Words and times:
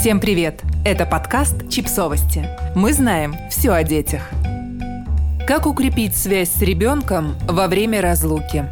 Всем 0.00 0.18
привет! 0.18 0.62
Это 0.82 1.04
подкаст 1.04 1.68
«Чипсовости». 1.68 2.48
Мы 2.74 2.94
знаем 2.94 3.36
все 3.50 3.72
о 3.72 3.82
детях. 3.82 4.30
Как 5.46 5.66
укрепить 5.66 6.16
связь 6.16 6.48
с 6.48 6.62
ребенком 6.62 7.34
во 7.46 7.66
время 7.66 8.00
разлуки? 8.00 8.64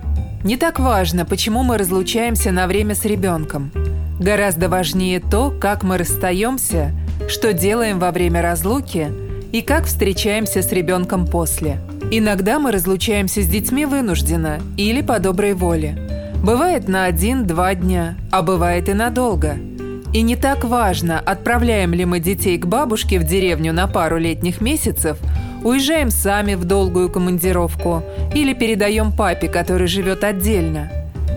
Не 0.43 0.57
так 0.57 0.79
важно, 0.79 1.27
почему 1.27 1.63
мы 1.63 1.77
разлучаемся 1.77 2.51
на 2.51 2.67
время 2.67 2.95
с 2.95 3.05
ребенком. 3.05 3.71
Гораздо 4.19 4.71
важнее 4.71 5.21
то, 5.21 5.51
как 5.51 5.83
мы 5.83 5.99
расстаемся, 5.99 6.93
что 7.29 7.53
делаем 7.53 7.99
во 7.99 8.11
время 8.11 8.41
разлуки 8.41 9.13
и 9.53 9.61
как 9.61 9.85
встречаемся 9.85 10.63
с 10.63 10.73
ребенком 10.73 11.27
после. 11.27 11.79
Иногда 12.11 12.59
мы 12.59 12.73
разлучаемся 12.73 13.43
с 13.43 13.47
детьми 13.47 13.85
вынужденно 13.85 14.61
или 14.79 15.03
по 15.03 15.19
доброй 15.19 15.53
воле. 15.53 15.99
Бывает 16.43 16.89
на 16.89 17.05
один-два 17.05 17.75
дня, 17.75 18.17
а 18.33 18.41
бывает 18.41 18.89
и 18.89 18.95
надолго– 18.95 19.59
и 20.13 20.23
не 20.23 20.37
так 20.37 20.65
важно, 20.65 21.21
отправляем 21.21 21.93
ли 21.93 22.05
мы 22.05 22.21
детей 22.21 22.59
к 22.59 22.67
бабушке 22.67 23.19
в 23.19 23.25
деревню 23.25 23.73
на 23.73 23.87
пару 23.87 24.17
летних 24.17 24.61
месяцев, 24.61 25.19
уезжаем 25.63 26.11
сами 26.11 26.55
в 26.55 26.65
долгую 26.65 27.11
командировку 27.11 28.03
или 28.35 28.55
передаем 28.55 29.13
папе, 29.13 29.49
который 29.49 29.87
живет 29.87 30.25
отдельно. 30.25 30.91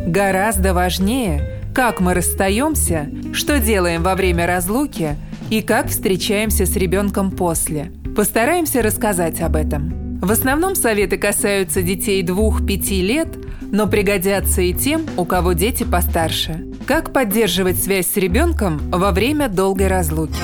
Гораздо 0.06 0.74
важнее, 0.74 1.62
как 1.76 2.00
мы 2.00 2.14
расстаемся, 2.14 3.10
что 3.34 3.60
делаем 3.60 4.04
во 4.04 4.16
время 4.16 4.48
разлуки 4.48 5.16
и 5.50 5.62
как 5.62 5.88
встречаемся 5.88 6.66
с 6.66 6.76
ребенком 6.76 7.32
после. 7.32 7.92
Постараемся 8.16 8.82
рассказать 8.82 9.42
об 9.42 9.56
этом. 9.56 10.01
В 10.22 10.32
основном 10.32 10.76
советы 10.76 11.18
касаются 11.18 11.82
детей 11.82 12.22
2-5 12.22 13.02
лет, 13.02 13.28
но 13.72 13.88
пригодятся 13.88 14.62
и 14.62 14.72
тем, 14.72 15.02
у 15.18 15.26
кого 15.26 15.54
дети 15.54 15.84
постарше. 15.84 16.64
Как 16.86 17.12
поддерживать 17.12 17.82
связь 17.82 18.06
с 18.06 18.18
ребенком 18.18 18.78
во 18.92 19.12
время 19.12 19.50
долгой 19.50 19.88
разлуки? 19.88 20.36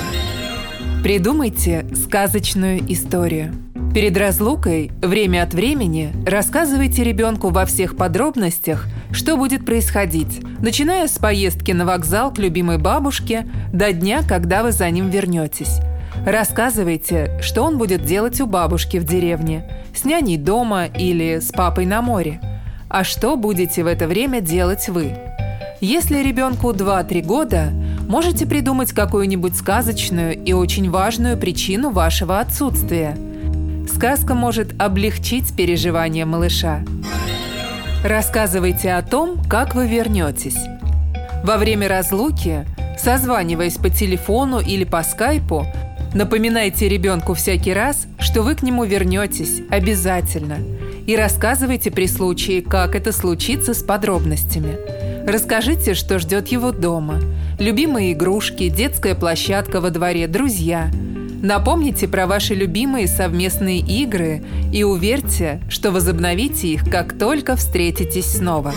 Придумайте 1.03 1.85
сказочную 1.93 2.91
историю. 2.91 3.53
Перед 3.93 4.17
разлукой 4.17 4.89
время 4.99 5.43
от 5.43 5.53
времени 5.53 6.11
рассказывайте 6.25 7.03
ребенку 7.03 7.49
во 7.49 7.65
всех 7.65 7.95
подробностях, 7.95 8.87
что 9.11 9.37
будет 9.37 9.63
происходить, 9.63 10.41
начиная 10.59 11.07
с 11.07 11.19
поездки 11.19 11.71
на 11.71 11.85
вокзал 11.85 12.33
к 12.33 12.39
любимой 12.39 12.79
бабушке 12.79 13.47
до 13.71 13.93
дня, 13.93 14.21
когда 14.27 14.63
вы 14.63 14.71
за 14.71 14.89
ним 14.89 15.11
вернетесь. 15.11 15.79
Рассказывайте, 16.27 17.39
что 17.41 17.63
он 17.63 17.79
будет 17.79 18.05
делать 18.05 18.39
у 18.39 18.45
бабушки 18.45 18.97
в 18.97 19.05
деревне, 19.05 19.63
с 19.95 20.05
няней 20.05 20.37
дома 20.37 20.85
или 20.85 21.39
с 21.39 21.51
папой 21.51 21.87
на 21.87 22.03
море. 22.03 22.39
А 22.87 23.03
что 23.03 23.35
будете 23.35 23.83
в 23.83 23.87
это 23.87 24.07
время 24.07 24.41
делать 24.41 24.89
вы– 24.89 25.17
если 25.79 26.23
ребенку 26.23 26.71
2-3 26.71 27.21
года, 27.21 27.69
можете 28.07 28.47
придумать 28.47 28.93
какую-нибудь 28.93 29.55
сказочную 29.55 30.35
и 30.35 30.51
очень 30.51 30.89
важную 30.89 31.37
причину 31.37 31.91
вашего 31.91 32.39
отсутствия. 32.39 33.15
Сказка 33.87 34.33
может 34.33 34.81
облегчить 34.81 35.55
переживания 35.55 36.25
малыша. 36.25 36.83
Рассказывайте 38.03 38.93
о 38.93 39.03
том, 39.03 39.43
как 39.47 39.75
вы 39.75 39.87
вернетесь. 39.87 40.57
Во 41.43 41.57
время 41.57 41.87
разлуки, 41.87 42.65
созваниваясь 42.97 43.77
по 43.77 43.91
телефону 43.91 44.59
или 44.59 44.83
по 44.83 45.03
скайпу, 45.03 45.67
напоминайте 46.17 46.89
ребенку 46.89 47.33
всякий 47.33 47.73
раз, 47.73 48.07
что 48.19 48.41
вы 48.41 48.55
к 48.55 48.63
нему 48.63 48.83
вернетесь 48.83 49.61
обязательно. 49.69 50.57
И 51.05 51.15
рассказывайте 51.15 51.91
при 51.91 52.07
случае, 52.07 52.61
как 52.61 52.95
это 52.95 53.11
случится 53.11 53.73
с 53.73 53.81
подробностями– 53.81 54.75
Расскажите, 55.27 55.93
что 55.93 56.19
ждет 56.19 56.47
его 56.47 56.71
дома. 56.71 57.19
Любимые 57.59 58.13
игрушки, 58.13 58.69
детская 58.69 59.13
площадка 59.13 59.81
во 59.81 59.89
дворе, 59.89 60.25
друзья. 60.25 60.89
Напомните 61.43 62.07
про 62.07 62.27
ваши 62.27 62.53
любимые 62.53 63.09
совместные 63.09 63.79
игры 63.79 64.41
и 64.71 64.85
уверьте, 64.85 65.59
что 65.67 65.91
возобновите 65.91 66.69
их, 66.69 66.89
как 66.89 67.17
только 67.19 67.57
встретитесь 67.57 68.37
снова. 68.37 68.73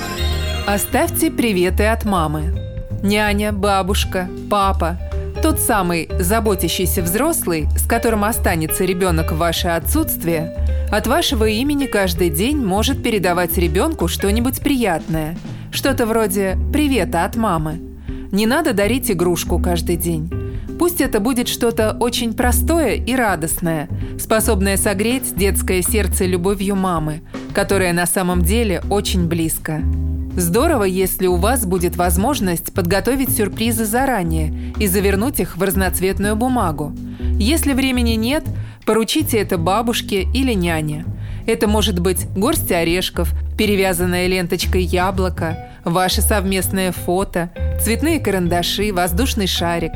Оставьте 0.67 1.31
приветы 1.31 1.85
от 1.87 2.05
мамы. 2.05 2.53
Няня, 3.01 3.53
бабушка, 3.53 4.29
папа– 4.51 4.99
тот 5.43 5.61
самый 5.61 6.09
заботящийся 6.19 7.03
взрослый, 7.03 7.69
с 7.77 7.87
которым 7.87 8.25
останется 8.25 8.85
ребенок 8.85 9.33
в 9.33 9.37
ваше 9.37 9.69
отсутствие, 9.69 10.55
от 10.91 11.07
вашего 11.07 11.47
имени 11.47 11.87
каждый 11.87 12.31
день 12.31 12.59
может 12.59 13.03
передавать 13.03 13.57
ребенку 13.57 14.09
что-нибудь 14.09 14.61
приятное– 14.61 15.37
что-то 15.73 16.05
вроде 16.07 16.59
«привета 16.73 17.25
от 17.25 17.37
мамы». 17.37 17.81
Не 18.33 18.47
надо 18.47 18.73
дарить 18.73 19.11
игрушку 19.11 19.61
каждый 19.61 19.97
день. 19.97 20.31
Пусть 20.79 21.01
это 21.01 21.21
будет 21.21 21.49
что-то 21.49 21.97
очень 22.01 22.35
простое 22.35 22.95
и 22.95 23.15
радостное, 23.15 23.89
способное 24.19 24.77
согреть 24.77 25.35
детское 25.37 25.83
сердце 25.83 26.25
любовью 26.25 26.75
мамы, 26.75 27.23
которая 27.55 27.93
на 27.93 28.07
самом 28.07 28.43
деле 28.43 28.83
очень 28.91 29.29
близко. 29.29 29.81
Здорово, 30.41 30.85
если 30.85 31.27
у 31.27 31.37
вас 31.37 31.67
будет 31.67 31.97
возможность 31.97 32.73
подготовить 32.73 33.37
сюрпризы 33.37 33.85
заранее 33.85 34.73
и 34.79 34.87
завернуть 34.87 35.39
их 35.39 35.59
в 35.59 35.63
разноцветную 35.63 36.35
бумагу. 36.35 36.95
Если 37.39 37.75
времени 37.75 38.13
нет, 38.13 38.45
поручите 38.87 39.37
это 39.37 39.59
бабушке 39.59 40.23
или 40.23 40.55
няне. 40.55 41.05
Это 41.47 41.69
может 41.69 41.99
быть 41.99 42.27
горсть 42.35 42.73
орешков, 42.73 43.35
перевязанная 43.59 44.29
ленточкой 44.29 44.83
яблоко, 44.83 45.69
ваше 45.85 46.23
совместное 46.23 46.93
фото, 46.93 47.51
цветные 47.83 48.19
карандаши, 48.19 48.95
воздушный 48.95 49.47
шарик. 49.47 49.93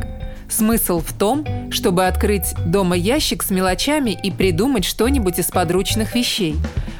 Смысл 0.50 1.00
в 1.00 1.14
том, 1.14 1.46
чтобы 1.70 2.06
открыть 2.06 2.54
дома 2.66 2.96
ящик 2.96 3.42
с 3.42 3.50
мелочами 3.50 4.10
и 4.10 4.30
придумать 4.30 4.84
что-нибудь 4.84 5.38
из 5.38 5.46
подручных 5.46 6.14
вещей. 6.14 6.54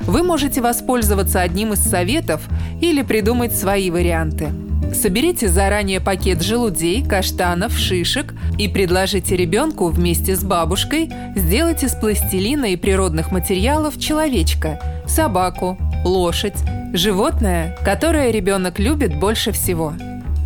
Вы 0.07 0.23
можете 0.23 0.61
воспользоваться 0.61 1.41
одним 1.41 1.73
из 1.73 1.81
советов 1.81 2.43
или 2.81 3.03
придумать 3.03 3.57
свои 3.57 3.91
варианты. 3.91 4.51
Соберите 4.95 5.49
заранее 5.49 6.01
пакет 6.01 6.43
желудей, 6.43 7.05
каштанов, 7.05 7.77
шишек 7.77 8.35
и 8.59 8.69
предложите 8.69 9.35
ребенку 9.35 9.89
вместе 9.89 10.37
с 10.37 10.45
бабушкой 10.45 11.11
сделать 11.35 11.83
из 11.83 11.95
пластилина 11.95 12.67
и 12.67 12.77
природных 12.77 13.33
материалов 13.33 13.99
человечка, 13.99 14.81
собаку, 15.07 15.79
лошадь, 16.05 16.59
животное, 16.93 17.77
которое 17.85 18.31
ребенок 18.31 18.79
любит 18.79 19.19
больше 19.19 19.53
всего. 19.53 19.95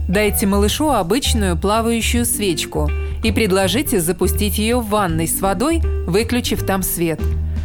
Дайте 0.09 0.47
малышу 0.47 0.89
обычную 0.89 1.59
плавающую 1.59 2.25
свечку 2.25 2.91
и 3.23 3.33
предложите 3.33 4.01
запустить 4.01 4.57
ее 4.57 4.81
в 4.81 4.89
ванной 4.89 5.29
с 5.29 5.41
водой, 5.41 5.83
выключив 6.07 6.65
там 6.65 6.83
свет. 6.83 7.21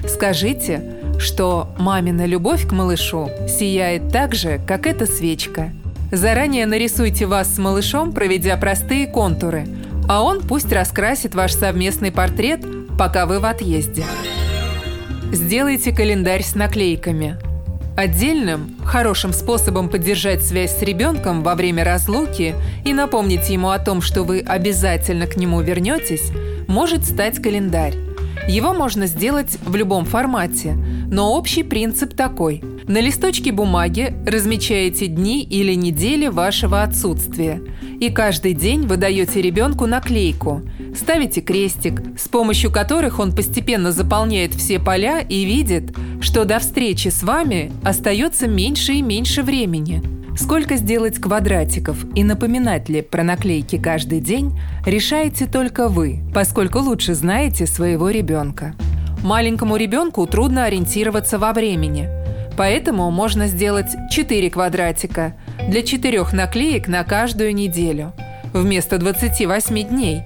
Скажите, 0.05 1.02
что 1.23 1.69
мамина 1.77 2.25
любовь 2.25 2.67
к 2.67 2.71
малышу 2.71 3.29
сияет 3.47 4.09
так 4.09 4.35
же, 4.35 4.59
как 4.67 4.85
эта 4.85 5.05
свечка. 5.05 5.71
Заранее 6.11 6.65
нарисуйте 6.65 7.25
вас 7.25 7.55
с 7.55 7.57
малышом, 7.57 8.11
проведя 8.11 8.55
простые 8.57 9.07
контуры, 9.07 9.65
а 10.07 10.21
он 10.21 10.41
пусть 10.41 10.71
раскрасит 10.71 11.33
ваш 11.33 11.53
совместный 11.53 12.11
портрет, 12.11 12.63
пока 12.99 13.25
вы 13.25 13.39
в 13.39 13.45
отъезде. 13.45 14.05
Сделайте 15.31 15.91
календарь 15.91 16.43
с 16.43 16.53
наклейками– 16.53 17.37
Отдельным, 17.95 18.75
хорошим 18.83 19.33
способом 19.33 19.87
поддержать 19.87 20.43
связь 20.43 20.75
с 20.75 20.81
ребенком 20.81 21.43
во 21.43 21.53
время 21.53 21.83
разлуки 21.83 22.55
и 22.83 22.91
напомнить 22.91 23.49
ему 23.51 23.69
о 23.69 23.77
том, 23.77 24.01
что 24.01 24.23
вы 24.23 24.39
обязательно 24.39 25.27
к 25.27 25.35
нему 25.37 25.61
вернетесь, 25.61 26.31
может 26.67 27.05
стать 27.05 27.39
календарь. 27.39 27.93
Его 28.47 28.73
можно 28.73 29.05
сделать 29.05 29.59
в 29.63 29.75
любом 29.75 30.05
формате, 30.05 30.75
но 31.09 31.33
общий 31.33 31.63
принцип 31.63 32.13
такой. 32.13 32.61
На 32.87 32.99
листочке 32.99 33.51
бумаги 33.51 34.13
размечаете 34.25 35.07
дни 35.07 35.43
или 35.43 35.73
недели 35.73 36.27
вашего 36.27 36.83
отсутствия, 36.83 37.61
и 37.99 38.09
каждый 38.09 38.53
день 38.53 38.87
вы 38.87 38.97
даете 38.97 39.41
ребенку 39.41 39.85
наклейку, 39.85 40.61
ставите 40.95 41.41
крестик, 41.41 42.01
с 42.17 42.27
помощью 42.27 42.71
которых 42.71 43.19
он 43.19 43.33
постепенно 43.33 43.91
заполняет 43.91 44.53
все 44.53 44.79
поля 44.79 45.21
и 45.21 45.45
видит, 45.45 45.95
что 46.19 46.43
до 46.43 46.59
встречи 46.59 47.07
с 47.07 47.23
вами 47.23 47.71
остается 47.83 48.47
меньше 48.47 48.93
и 48.93 49.01
меньше 49.01 49.43
времени. 49.43 50.03
Сколько 50.35 50.77
сделать 50.77 51.19
квадратиков 51.19 52.05
и 52.15 52.23
напоминать 52.23 52.89
ли 52.89 53.01
про 53.01 53.23
наклейки 53.23 53.77
каждый 53.77 54.19
день, 54.19 54.59
решаете 54.85 55.45
только 55.45 55.89
вы, 55.89 56.21
поскольку 56.33 56.79
лучше 56.79 57.13
знаете 57.13 57.67
своего 57.67 58.09
ребенка. 58.09 58.73
Маленькому 59.23 59.77
ребенку 59.77 60.27
трудно 60.27 60.65
ориентироваться 60.65 61.39
во 61.39 61.53
времени, 61.53 62.09
поэтому 62.57 63.09
можно 63.09 63.47
сделать 63.47 63.91
4 64.11 64.49
квадратика 64.49 65.33
для 65.67 65.81
4 65.81 66.25
наклеек 66.33 66.87
на 66.87 67.03
каждую 67.03 67.55
неделю, 67.55 68.13
вместо 68.53 68.97
28 68.97 69.83
дней, 69.87 70.21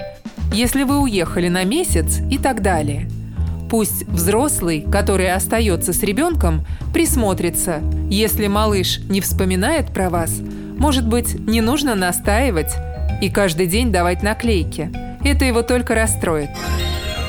если 0.52 0.84
вы 0.84 1.00
уехали 1.00 1.48
на 1.48 1.64
месяц 1.64 2.20
и 2.30 2.38
так 2.38 2.62
далее– 2.62 3.10
Пусть 3.70 4.08
взрослый, 4.08 4.86
который 4.90 5.32
остается 5.32 5.92
с 5.92 6.02
ребенком, 6.02 6.66
присмотрится. 6.94 7.82
Если 8.10 8.48
малыш 8.48 9.00
не 9.10 9.20
вспоминает 9.20 9.88
про 9.94 10.10
вас, 10.10 10.40
может 10.78 11.08
быть, 11.08 11.38
не 11.48 11.60
нужно 11.60 11.96
настаивать 11.96 12.74
и 13.22 13.30
каждый 13.30 13.68
день 13.68 13.92
давать 13.92 14.24
наклейки. 14.24 14.92
Это 15.24 15.44
его 15.46 15.64
только 15.64 15.96
расстроит. 15.96 16.50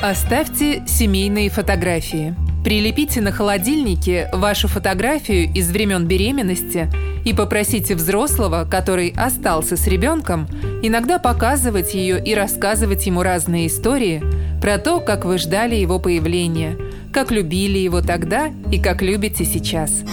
Оставьте 0.01 0.83
семейные 0.87 1.49
фотографии. 1.49 2.33
Прилепите 2.63 3.19
на 3.19 3.33
холодильнике 3.33 4.29
вашу 4.31 4.69
фотографию 4.69 5.51
из 5.53 5.69
времен 5.71 6.05
беременности 6.07 6.89
и 7.25 7.33
попросите 7.33 7.95
взрослого, 7.95 8.65
который 8.69 9.13
остался 9.17 9.75
с 9.75 9.85
ребенком, 9.87 10.47
иногда 10.81 11.19
показывать 11.19 11.95
ее 11.95 12.23
и 12.23 12.33
рассказывать 12.33 13.07
ему 13.07 13.23
разные 13.23 13.67
истории 13.67 14.23
про 14.61 14.77
то, 14.77 15.01
как 15.01 15.25
вы 15.25 15.37
ждали 15.37 15.75
его 15.75 15.99
появления, 15.99 16.77
как 17.11 17.29
любили 17.31 17.77
его 17.77 18.01
тогда 18.01 18.51
и 18.71 18.79
как 18.79 19.01
любите 19.01 19.43
сейчас. 19.43 20.03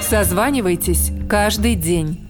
Созванивайтесь 0.00 1.12
каждый 1.30 1.76
день. 1.76 2.26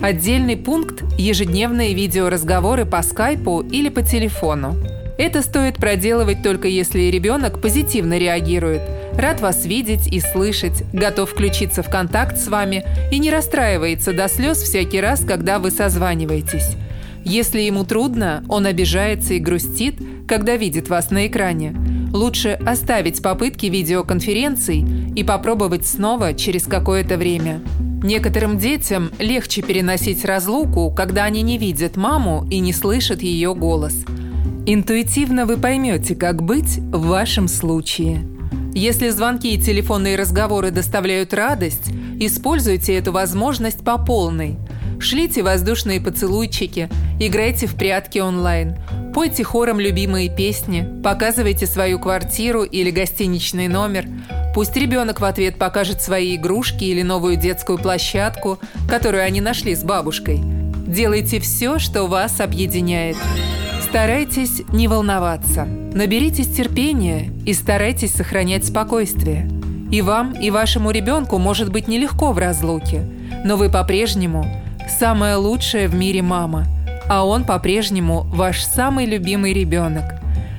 Отдельный 0.00 0.56
пункт– 0.56 1.02
ежедневные 1.18 1.92
видеоразговоры 1.92 2.86
по 2.86 3.02
скайпу 3.02 3.60
или 3.60 3.90
по 3.90 4.00
телефону. 4.00 4.74
Это 5.20 5.42
стоит 5.42 5.76
проделывать 5.76 6.42
только 6.42 6.66
если 6.66 7.02
ребенок 7.10 7.60
позитивно 7.60 8.16
реагирует, 8.16 8.80
рад 9.12 9.42
вас 9.42 9.66
видеть 9.66 10.06
и 10.06 10.18
слышать, 10.18 10.82
готов 10.94 11.28
включиться 11.28 11.82
в 11.82 11.90
контакт 11.90 12.38
с 12.38 12.48
вами 12.48 12.86
и 13.12 13.18
не 13.18 13.30
расстраивается 13.30 14.14
до 14.14 14.28
слез 14.28 14.62
всякий 14.62 14.98
раз, 14.98 15.20
когда 15.20 15.58
вы 15.58 15.72
созваниваетесь. 15.72 16.74
Если 17.22 17.60
ему 17.60 17.84
трудно, 17.84 18.42
он 18.48 18.64
обижается 18.64 19.34
и 19.34 19.40
грустит, 19.40 19.96
когда 20.26 20.56
видит 20.56 20.88
вас 20.88 21.10
на 21.10 21.26
экране. 21.26 21.76
Лучше 22.14 22.58
оставить 22.64 23.22
попытки 23.22 23.66
видеоконференций 23.66 24.86
и 25.14 25.22
попробовать 25.22 25.86
снова 25.86 26.32
через 26.32 26.64
какое-то 26.64 27.18
время. 27.18 27.60
Некоторым 28.02 28.56
детям 28.56 29.10
легче 29.18 29.60
переносить 29.60 30.24
разлуку, 30.24 30.90
когда 30.90 31.24
они 31.24 31.42
не 31.42 31.58
видят 31.58 31.98
маму 31.98 32.46
и 32.50 32.58
не 32.58 32.72
слышат 32.72 33.20
ее 33.20 33.54
голос– 33.54 34.06
Интуитивно 34.66 35.46
вы 35.46 35.56
поймете, 35.56 36.14
как 36.14 36.42
быть 36.42 36.78
в 36.78 37.06
вашем 37.06 37.48
случае. 37.48 38.26
Если 38.74 39.08
звонки 39.08 39.54
и 39.54 39.60
телефонные 39.60 40.16
разговоры 40.16 40.70
доставляют 40.70 41.32
радость, 41.32 41.90
используйте 42.20 42.94
эту 42.94 43.10
возможность 43.10 43.82
по 43.82 43.96
полной. 43.96 44.58
Шлите 45.00 45.42
воздушные 45.42 45.98
поцелуйчики, 45.98 46.90
играйте 47.18 47.66
в 47.66 47.74
прятки 47.74 48.18
онлайн, 48.18 48.76
пойте 49.14 49.44
хором 49.44 49.80
любимые 49.80 50.34
песни, 50.34 50.86
показывайте 51.02 51.66
свою 51.66 51.98
квартиру 51.98 52.62
или 52.62 52.90
гостиничный 52.90 53.66
номер. 53.66 54.06
Пусть 54.54 54.76
ребенок 54.76 55.20
в 55.20 55.24
ответ 55.24 55.58
покажет 55.58 56.02
свои 56.02 56.36
игрушки 56.36 56.84
или 56.84 57.00
новую 57.00 57.36
детскую 57.36 57.78
площадку, 57.78 58.58
которую 58.90 59.24
они 59.24 59.40
нашли 59.40 59.74
с 59.74 59.82
бабушкой. 59.82 60.40
Делайте 60.86 61.40
все, 61.40 61.78
что 61.78 62.06
вас 62.06 62.40
объединяет. 62.40 63.16
Старайтесь 63.90 64.62
не 64.72 64.86
волноваться. 64.86 65.64
Наберитесь 65.64 66.46
терпения 66.46 67.32
и 67.44 67.52
старайтесь 67.52 68.12
сохранять 68.12 68.64
спокойствие. 68.64 69.50
И 69.90 70.00
вам, 70.00 70.32
и 70.32 70.52
вашему 70.52 70.92
ребенку 70.92 71.38
может 71.38 71.72
быть 71.72 71.88
нелегко 71.88 72.30
в 72.30 72.38
разлуке, 72.38 73.02
но 73.44 73.56
вы 73.56 73.68
по-прежнему 73.68 74.46
самая 74.88 75.36
лучшая 75.38 75.88
в 75.88 75.96
мире 75.96 76.22
мама, 76.22 76.68
а 77.08 77.26
он 77.26 77.42
по-прежнему 77.42 78.22
ваш 78.32 78.62
самый 78.62 79.06
любимый 79.06 79.52
ребенок. 79.52 80.04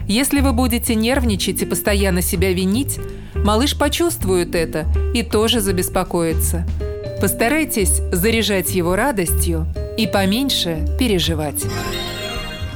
Если 0.09 0.41
вы 0.41 0.51
будете 0.51 0.93
нервничать 0.93 1.61
и 1.61 1.65
постоянно 1.65 2.21
себя 2.21 2.51
винить, 2.51 2.99
малыш 3.33 3.77
почувствует 3.77 4.55
это 4.55 4.85
и 5.13 5.23
тоже 5.23 5.61
забеспокоится. 5.61 6.67
Постарайтесь 7.21 8.01
заряжать 8.11 8.75
его 8.75 8.97
радостью 8.97 9.67
и 9.97 10.05
поменьше 10.05 10.85
переживать. 10.99 11.63